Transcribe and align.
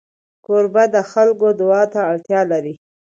کوربه 0.45 0.83
د 0.95 0.97
خلکو 1.11 1.47
دعا 1.59 1.83
ته 1.93 1.99
اړتیا 2.11 2.41
لري. 2.51 2.73